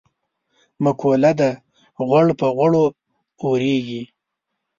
[0.83, 1.51] مقوله ده:
[2.07, 2.85] غوړ په غوړو
[3.41, 4.03] اورېږي.